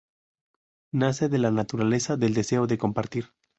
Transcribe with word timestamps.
Nace 0.93 1.29
de 1.29 1.37
la 1.37 1.51
naturaleza 1.51 2.17
del 2.17 2.33
deseo 2.33 2.65
de 2.65 2.79
compartir. 2.79 3.25